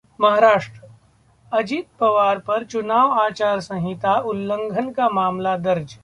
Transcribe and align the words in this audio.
महाराष्ट्र: 0.19 0.81
अजित 1.51 1.87
पवार 1.99 2.39
पर 2.39 2.63
चुनाव 2.63 3.11
आचार 3.19 3.59
संहिता 3.59 4.15
उल्लंघन 4.21 4.91
का 4.91 5.09
मामला 5.09 5.55
दर्ज 5.57 5.95